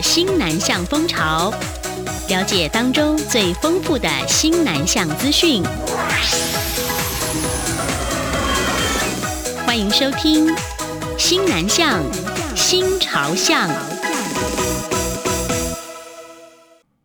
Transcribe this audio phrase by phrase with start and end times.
[0.00, 1.52] 新南向风潮，
[2.28, 5.62] 了解当中最丰富的新南向资讯。
[9.66, 10.46] 欢迎收听
[11.18, 12.00] 《新南向
[12.54, 13.68] 新潮向》。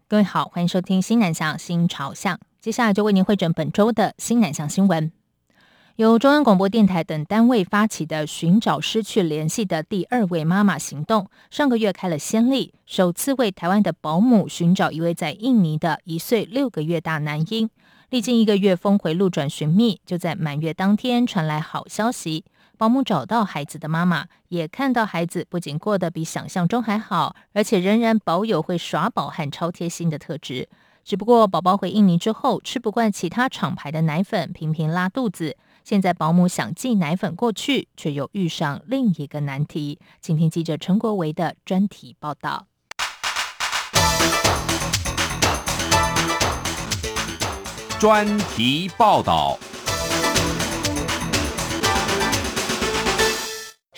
[0.07, 2.35] 各位好，欢迎收听《新南向新潮向》。
[2.61, 5.11] 接下来就为您汇整本周的新南向新闻。
[6.00, 17.70] 由中央广播电台等单位发起的寻找失去联系的第二位妈妈行动，上个月开了先例，首次为台湾的保姆寻找一位在印尼的一岁六个月大男婴。
[18.11, 22.45] 历经一个月峰回路转寻觅，就在满月当天传来好消息：
[22.78, 30.70] 保姆找到孩子的妈妈，也看到孩子不仅过得比想象中还好，而且仍然保有会耍宝和超贴心的特质。
[31.04, 35.58] 只不过宝宝回印尼之后，吃不惯其他厂牌的奶粉，频频拉肚子。
[35.83, 40.00] 现在保姆想寄奶粉过去，却又遇上另一个难题。
[40.22, 42.67] 请听记者陈国维的专题报道。
[48.00, 49.59] 专题报道。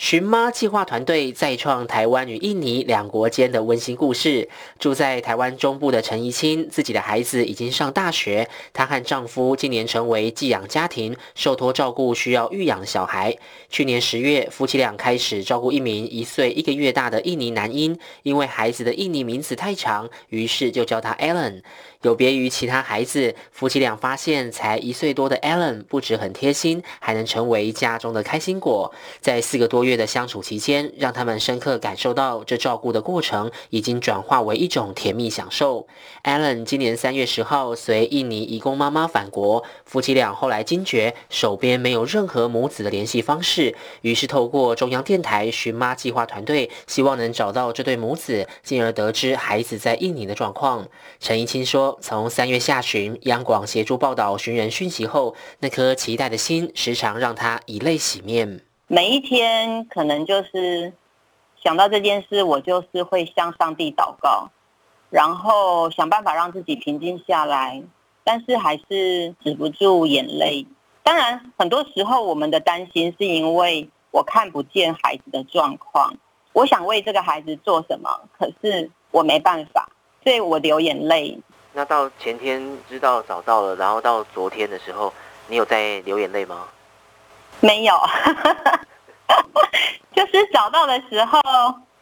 [0.02, 4.48] 寻妈计划团队再创台湾与印尼两国间的温馨故事。
[4.80, 13.36] 住在台湾中部的陈怡清，自己的孩子已经上大学，她和丈夫今年成为寄养家庭，受托照顾需要育养的小孩。
[13.70, 21.62] 去年十月，夫妻俩开始照顾一名一岁一个月大的印尼男婴，因为孩子的印尼名字太长，于是就叫他 Alan。
[22.02, 28.92] 有别于其他孩子，夫妻俩发现才一岁多的 Alan 不止很贴心，还能成为家中的开心果。
[29.20, 35.86] 在四个多月的相处期间，让他们深刻感受到这照顾的过程已经转化为一种甜蜜享受。
[36.24, 50.88] Allen 今年三月十号随印尼移工妈妈返国，夫妻俩后来惊觉手边没有任何母子的联系方式，于是透过中央电台寻妈计划团队，希望能找到这对母子，进而得知孩子在印尼的状况。
[51.18, 51.98] 陈怡清说。
[52.00, 58.71] 从三月下旬，央广协助报道寻人讯息后，那颗期待的心时常让他以泪洗面。
[58.94, 60.92] 每一天可能就是
[61.64, 64.50] 想到这件事，我就是会向上帝祷告，
[65.08, 67.82] 然后想办法让自己平静下来，
[68.22, 70.66] 但是还是止不住眼泪。
[71.02, 76.14] 当然，很多时候我们的担心是因为我看不见孩子的状况，
[76.52, 79.88] 我想为这个孩子做什么，可是我没办法，
[80.22, 81.40] 所以我流眼泪。
[81.72, 85.10] 那到前天知道找到了，然后到昨天的时候，
[85.48, 86.68] 你有在流眼泪吗？
[87.62, 87.94] 没有，
[90.12, 91.40] 就是找到的时候，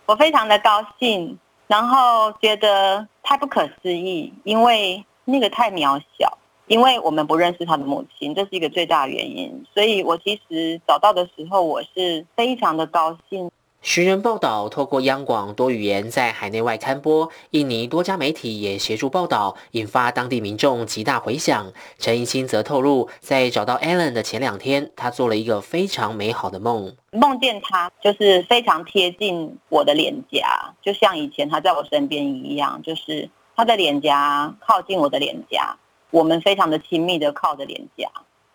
[0.06, 9.66] 我非常的高兴，然后觉得太不可思议，因为那个太渺小，因为我们不认识他的母亲，这是一个最大的原因。
[9.74, 13.50] 所以我其实找到的时候，我是非常的高兴。
[13.82, 21.72] 寻人报道透过央广多语言在海内外刊播，印尼多家媒体也协助报道，引发当地民众极大回响。
[21.98, 35.74] 陈怡清则透露，在找到 Alan 的前两天，他做了一个非常美好的梦，梦见他就是非常贴近我的脸颊，就像以前他在我身边一样，就是他的脸颊靠近我的脸颊，
[36.10, 38.10] 我们非常的亲密的靠着脸颊，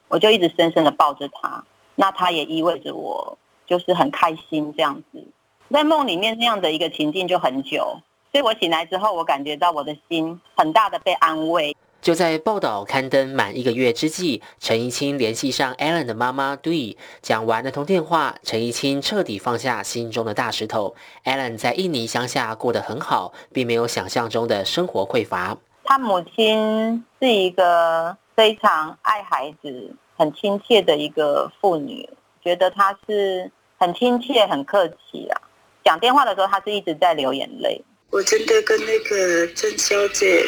[0.07, 1.63] 我就一直深深的抱着他，
[1.95, 3.35] 那他也意味着我。
[3.65, 5.23] 就是很开心这样子，
[5.71, 7.99] 在梦里面那样的一个情境就很久，
[8.31, 11.75] 所以我醒来之后，我感觉到我的心很大的被安慰。
[12.01, 20.93] 就在报道刊登满一个月之际，陈怡清联系上 Alan 的妈妈 Dui，讲完那通电话，陈怡清彻底放下心中的大石头。
[21.23, 25.57] Alan 在印尼乡下过得很好，并没有想象中的生活匮乏。
[25.83, 32.07] 他母亲是一个非常爱孩子、很亲切的一个妇女。
[32.43, 35.41] 觉得他是很亲切、很客气啊。
[35.83, 37.83] 讲电话的时候，他是一直在流眼泪。
[38.11, 40.45] 我真的跟那个郑小姐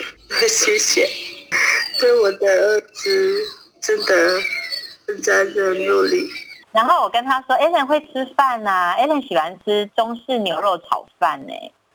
[0.48, 1.08] 谢谢，
[2.00, 3.44] 对我的儿子
[3.82, 4.40] 真的
[5.08, 6.28] 很在很努力。
[6.72, 11.54] 然后我跟他说：“Alan 会吃饭呐、啊，Alan 喜欢吃中式牛肉炒饭呢。”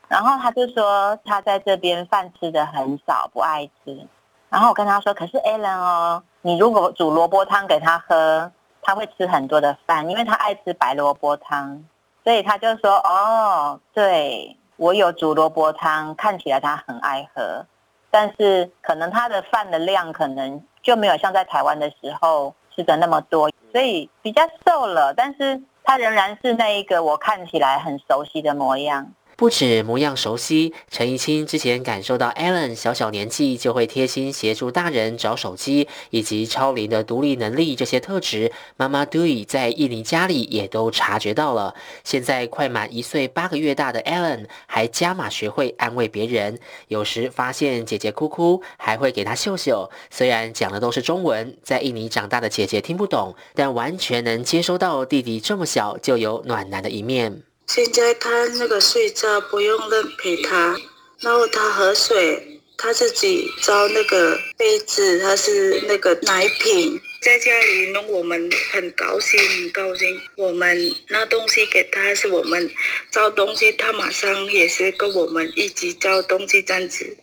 [0.09, 4.07] 然后他就说他在这边饭吃的很少，不爱吃。
[4.49, 8.51] 然后我跟他说：“可是 Alan 哦，你如果煮萝卜汤给他喝。”
[8.83, 11.83] 他会吃很多的饭，因为他爱吃白萝卜汤，
[12.23, 17.65] 所以他就说：“哦，对，我有煮萝卜汤，看起来他很爱喝，
[18.11, 41.73] 但是可能他的饭的量可能就没有像在台湾的时候吃的那么多，所以比较瘦了，但是他仍然是那一个我看起来很熟悉的模样。”不止模样熟悉，陈怡清之前感受到 Allen 小小年纪就会贴心协助大人找手机，以及超龄的独立能力这些特质，妈妈 Dewey 在印尼家里也都察觉到了。
[42.03, 49.89] 现在快满一岁八个月大的 Allen 还加码学会安慰别人，有时发现姐姐哭哭，还会给她秀秀。
[50.11, 57.52] 虽然讲的都是中文，在印尼长大的姐姐听不懂，但完全能接收到弟弟这么小就有暖男的一面。
[57.67, 58.29] 现在他
[58.59, 60.77] 那个睡觉不用人陪他，
[61.21, 70.21] 然后他喝水，他自己找那个杯子，他是那个奶瓶，在家里弄我们很高兴，很高兴。
[70.35, 72.69] 我们拿东西给他，是我们
[73.09, 77.17] 找东西，他马上也是跟我们一起找东西这样子。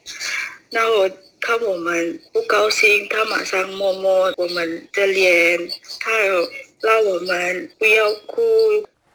[0.70, 1.08] 然后
[1.40, 5.70] 看我们不高兴，他马上摸摸我们的脸，
[6.00, 6.50] 他有
[6.80, 8.42] 让我们不要哭。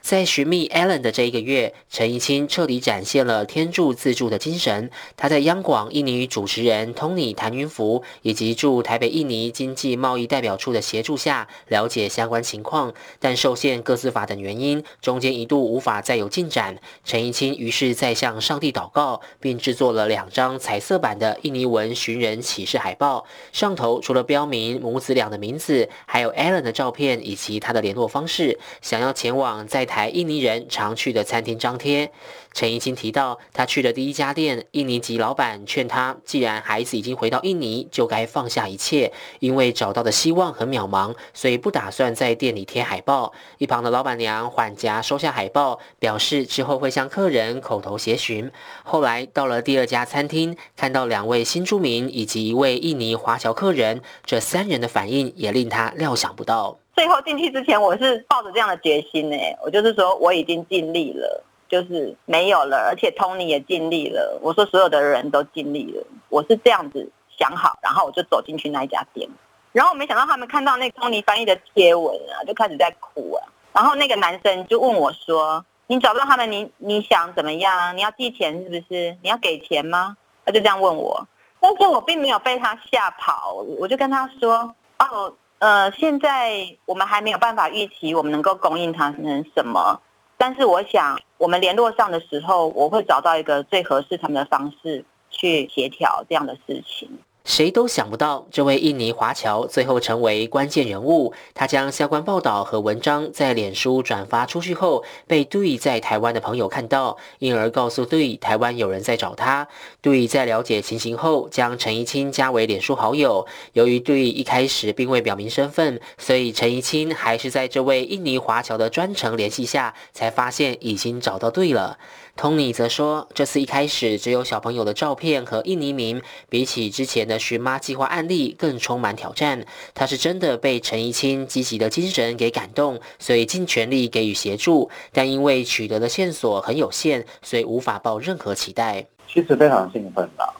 [0.05, 4.91] 在寻觅 Allen 的这一个月，陈怡清彻底展现了天助自助的精神。
[5.17, 12.93] 他在央广印尼主持人 Tony 谭云福以及驻台北印尼经济贸易代表处的协助下，了解相关情况。
[13.19, 16.77] 但受限各司法等原因，中间一度无法再有进展。
[17.03, 28.59] 陈怡清于是再向上帝祷告，并制作了两张彩色版的印尼文寻人启事海报，上头除了标明母子俩的名字，还有 Allen 的照片以及他的联络方式。
[28.83, 29.94] 想要前往在台。
[29.95, 32.11] 台印尼人常去的餐厅张贴，
[32.51, 43.31] 陈怡清提到，他去的第一家店，印尼籍老板劝他，既然孩子已经回到印尼，就该放下一切，因为找到的希望很渺茫，所以不打算在店里贴海报。
[43.57, 48.51] 一旁的老板娘缓颊收下海报，表示之后会向客人口头协询。
[48.83, 56.79] 后来到了第二家餐厅，看到两位新住民以及一位印尼华侨客人，这三人的反应也令他料想不到。
[56.95, 64.39] 最后进去之前，我是抱着这样的决心呢，我就是说我已经尽力了，就是没有了，而且 Tony 也尽力了。
[64.41, 69.29] 我说所有的人都尽力了，我是这样子想好，然后我就走进去那一家店，
[69.73, 73.43] 然后没想到他们看到那 Tony 翻译的贴文啊，就开始在哭啊。
[73.73, 77.97] 然后那个男生就问我说：“你找不到他们，你你想怎么样？
[77.97, 79.17] 你要寄钱是不是？
[79.21, 80.15] 你要给钱吗？”
[80.45, 81.27] 他就这样问我，
[81.59, 90.01] 但是我并没有被他吓跑，我就跟他说：“哦。”呃，现在我们还没有办法预期我们能够供应他们什么，
[90.37, 97.09] 但是我想我们联络上的时候，我会找到一个最合适他们的方式去协调这样的事情。
[97.45, 101.31] 谁都想不到，这位印尼华侨最后成为关键人物。
[101.53, 109.67] 他将相关报道和文章在脸书转发出去后，被对在台湾的朋友看到，因而告诉对台湾有人在找他。
[110.01, 113.45] 对在了解情形后，将陈怡清加为脸书好友。
[113.73, 121.99] 由于对一开始并未表明身份，所以陈怡清还是在这位印尼华侨的专程联系下，才发现已经找到对了。
[122.37, 129.65] Tony 则说，这次一开始只有小朋友的照片和印尼名，比起之前的寻妈计划案例更充满挑战。
[129.93, 134.89] 他是真的被陈怡清积极的精神给感动，所以尽全力给予协助。
[135.13, 139.07] 但因为取得的线索很有限，所以无法抱任何期待。
[139.29, 140.53] 其实非常兴奋的，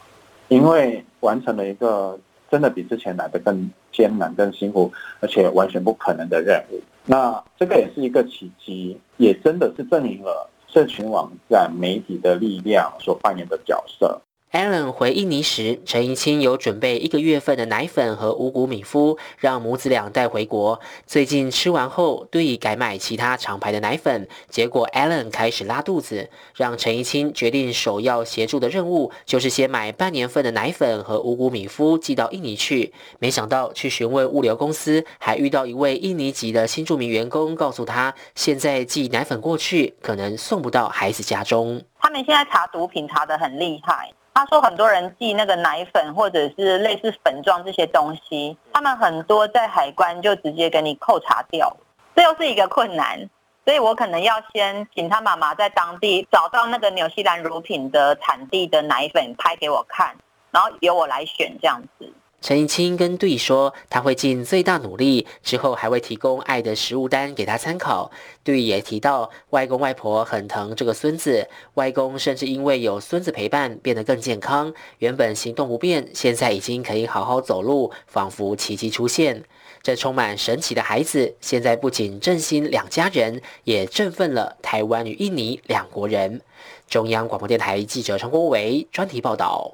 [0.48, 2.18] 因为完成了一个
[2.50, 6.82] 真的比之前来的更艰难、更辛苦，而且完全不可能的任务。
[7.06, 10.50] 那这个也是一个奇迹，也真的是证明了。
[10.76, 14.22] 社群网站媒体的力量所扮演的角色。
[14.56, 20.80] Allen 回印尼时，陈怡清有准备一个月份的奶粉和五谷米麸，让母子俩带回国。
[21.06, 32.94] 最近吃完后，对改买其他厂牌的奶粉，结果 Allen 开始拉肚子，让陈怡清决定首要协助的任务就是先买半年份的奶粉和五谷米麸寄到印尼去。
[33.20, 41.84] 没想到去询问物流公司，还遇到一位印尼籍的新住民员工，告诉他现在寄奶粉过去，可能送不到孩子家中。
[42.00, 44.14] 他们现在查毒品查得很厉害。
[44.36, 51.76] 他说很多人寄那个奶粉或者是类似粉状这些东西，他们很多在海关就直接给你扣查掉，
[52.14, 53.30] 这又是一个困难，
[53.64, 60.14] 所以我可能要先请他妈妈在当地找到那个纽西兰乳品的产地的奶粉拍给我看，
[60.52, 62.14] 然后由我来选这样子。
[62.46, 68.12] 陈怡清跟队说，他会尽最大努力，之后还会提供爱的食物单给他参考。
[68.44, 74.72] 队也提到，外公外婆很疼这个孙子，外公甚至因为有孙子陪伴，变得更健康。
[75.00, 79.44] 原本行动不便，现在已经可以好好走路，仿佛奇迹出现。
[79.82, 86.42] 这充满神奇的孩子，现在不仅振兴两家人，也振奋了台湾与印尼两国人。
[86.88, 89.74] 中央广播电台记者陈国维专题报道。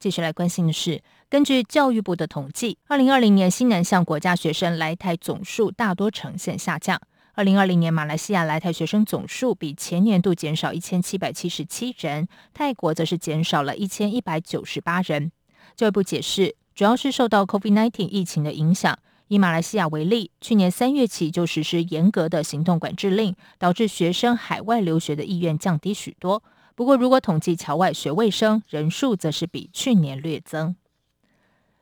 [0.00, 6.98] 继续来关心的是，根据教育部的统计，二零二零年新南向国家学生来台总数大多呈现下降。
[7.34, 15.30] 二零二零年马来西亚来台学生总数比前年度减少一千七百七十七人，泰国则是减少了一千一百九十八人。
[15.76, 18.98] 教育部解释，主要是受到 COVID-19 疫情的影响。
[19.28, 26.42] 以马来西亚为例，去年三月起就实施严格的行动管制令，导致学生海外留学的意愿降低许多。
[26.80, 30.74] 不过，如果统计侨外学位生人数，则是比去年略增。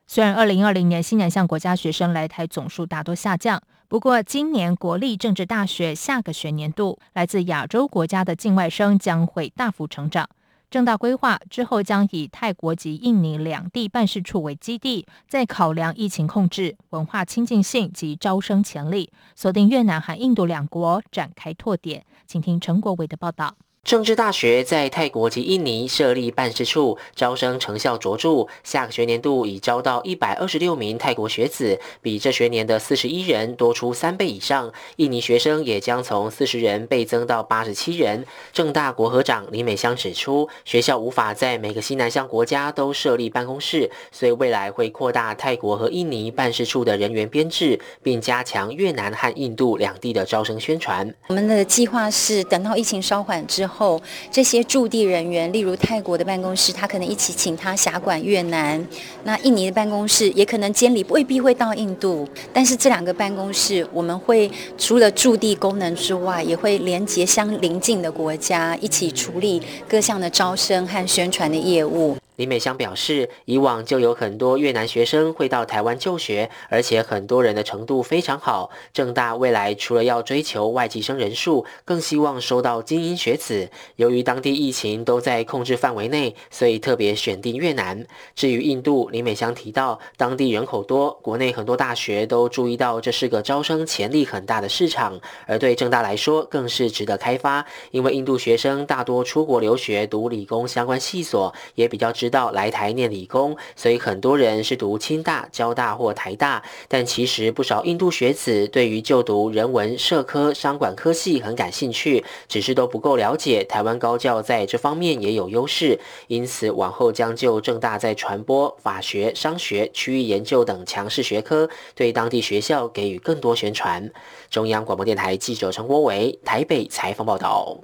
[0.08, 10.28] 虽然二零二零年新南向国家学生来台总数大多下降，不过今年国立政治大学下个学年度来自亚洲国家的境外生将会大幅成长。
[10.68, 22.04] 正大规划之后将以泰国及印尼两地办事处为基地，再考量疫情控制、文化亲近性及招生潜力，锁定越南和印度两国展开拓点。
[22.26, 23.54] 请听陈国伟的报道。
[23.88, 28.46] 政治大学在泰国及印尼设立办事处，招生成效卓著。
[28.62, 34.70] 下个学年度已招到一百二十六名泰国学子，比这学年的四十一人多出三倍以上。
[34.96, 38.26] 印尼学生也将从四十人倍增到八十七人。
[38.52, 51.10] 政大国合长李美香指出，学校无法在每个西南向国家都设立办公室，所以未来会扩大泰国和印尼办事处的人员编制，并加强越南和印度两地的招生宣传。
[51.28, 53.77] 我们的计划是等到疫情稍缓之后。
[53.78, 58.84] 后，这些驻地人员，例如泰国的办公室，他可能一起请他辖管越南；
[59.22, 62.28] 那印尼的办公室也可能监理，未必会到印度。
[62.52, 72.17] 但是这两个办公室，我们会除了驻地功能之外，也会连接相邻近的国家，一起处理各项的招生和宣传的业务。
[72.38, 78.70] 李美香表示，以往就有很多越南学生会到台湾就学，而且很多人的程度非常好。
[78.92, 83.68] 正大未来除了要追求外籍生人数，更希望收到精英学子。
[83.96, 88.06] 由于当地疫情都在控制范围内，所以特别选定越南。
[88.36, 102.38] 至于印度，李美香提到，当地人口多，国内很多大学都注意到这是个招生潜力很大的市场，而对正大来说更是值得开发，因为印度学生大多出国留学读理工相关系所，也比较值。
[102.38, 106.62] 到来台念理工，所以很多人是读清大、交大或台大。
[106.86, 115.98] 但其实不少印度学子对于就读人文、社科、商管科系很感兴趣，只是都不够了解台湾高教在这方面也有优势。
[116.26, 124.10] 因此往后将就政大在传播、法学、商学、区域研究等强势学科，对当地学校给予更多宣传。
[124.50, 127.78] 中央广播电台记者陈国维台北采访报道。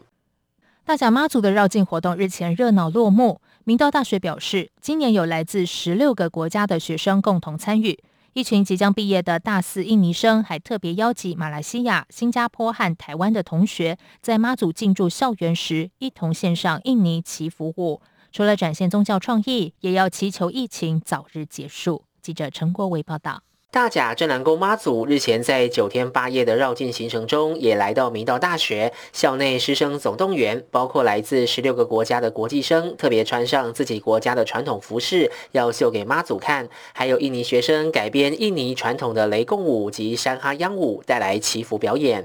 [0.87, 3.41] 大甲妈祖的绕境活动日前热闹落幕。
[3.67, 7.99] 明道大学表示，今年有来自十六个国家的学生共同参与。
[8.35, 18.03] 一群即将毕业的大四印尼生还特别邀集马来西亚、新加坡和台湾的同学，在妈祖进驻校园时，一同献上印尼祈福舞。
[18.31, 22.05] 除了展现宗教创意，也要祈求疫情早日结束。
[22.21, 23.43] 记者陈国维报道。
[23.75, 42.25] 大甲镇澜宫妈祖日前在九天八夜的绕境行程中，也来到明道大学校内师生总动员，包括来自十六个国家的国际生，特别穿上自己国家的传统服饰，要秀给妈祖看；还有印尼学生改编印尼传统的雷公舞及山哈秧舞，带来祈福表演。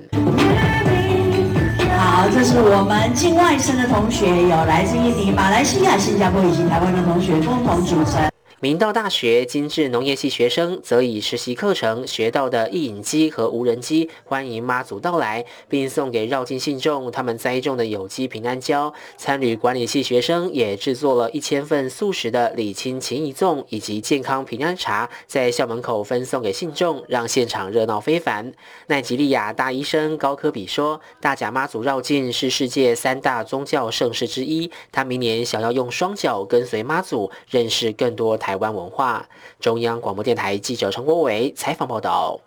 [1.98, 8.30] 好，这是我们境外生的同学，有来自印尼、马来西亚、新加坡以及台湾的同学共同组成。
[8.62, 18.94] 明道大学精致农业系学生则以实习课程学到的一影机和无人机欢迎妈祖到来，并送给绕境信众他们栽种的有机平安蕉。
[19.16, 28.52] 参旅管理系学生也制作了一千份素食的礼亲情谊粽以及健康平安茶，在校门口分送给信众，让现场热闹非凡。
[28.88, 39.30] 奈吉利亚大医生高科比说：“大甲妈祖绕境是世界三大宗教盛事之一，他明年想要用双脚跟随妈祖，认识更多台。”台湾文化
[39.60, 42.40] 中央广播电台记者陈国伟采访报道：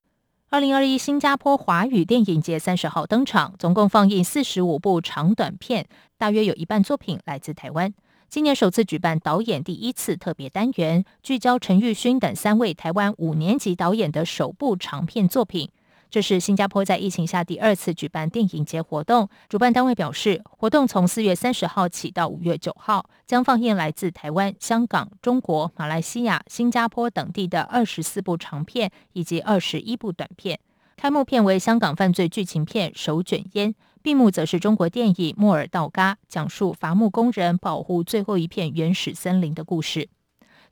[0.50, 5.86] 二零二一新加坡华语电影节三十号登场，总共放映四十五部长短片，
[6.18, 7.94] 大约有一半作品来自台湾。
[8.28, 15.70] 今年首次举办导演第一次特别单元，聚焦陈玉勋等三位台湾五年级导演的首部长片作品。
[16.12, 19.30] 这是新加坡在疫情下第二次举办电影节活动。
[19.48, 30.60] 主办单位表示，活动从四月三十号起到五月九号，将放映来自台湾、香港、中国、马来西亚、新加坡等地的二十四部长片以及二十一部短片。
[30.98, 33.70] 开幕片为香港犯罪剧情片《手卷烟》，
[34.02, 40.10] 闭幕则是中国电影《莫尔道嘎》，讲述伐木工人保护最后一片原始森林的故事。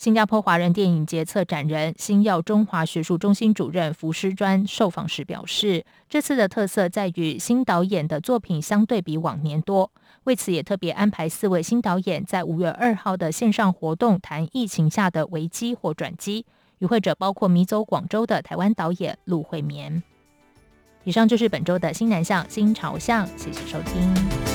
[0.01, 9.93] 新加坡华人电影节策展人、新耀中华学术中心主任符师专受访时表示，这次的特色在于新导演的作品相对比往年多，
[10.25, 16.47] 为此也特别安排四位新导演在五月二号的线上活动谈疫情下的危机或转机。
[16.79, 20.03] 与会者包括迷走广州的台湾导演陆慧绵。
[21.05, 24.50] 以上就是本周的新南向新朝向，谢谢收听。